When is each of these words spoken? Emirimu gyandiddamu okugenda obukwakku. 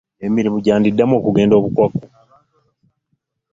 Emirimu 0.25 0.57
gyandiddamu 0.65 1.13
okugenda 1.19 1.53
obukwakku. 1.59 2.05